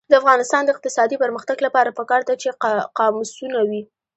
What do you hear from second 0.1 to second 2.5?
افغانستان د اقتصادي پرمختګ لپاره پکار ده چې